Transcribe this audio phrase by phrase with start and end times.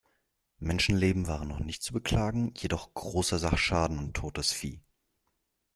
[0.57, 4.81] Menschenleben waren nicht zu beklagen, jedoch großer Sachschaden und totes Vieh.